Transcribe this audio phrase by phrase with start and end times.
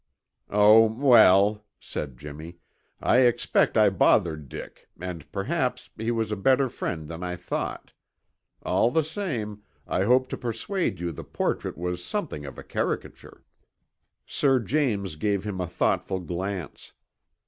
[0.49, 2.57] "Oh, well," said Jimmy,
[3.03, 7.93] "I expect I bothered Dick and perhaps he was a better friend than I thought.
[8.63, 13.43] All the same, I hope to persuade you the portrait was something of a caricature."
[14.25, 16.93] Sir James gave him a thoughtful glance.